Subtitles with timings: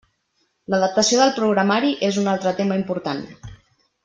[0.73, 3.23] L'adaptació del programari és un altre tema important.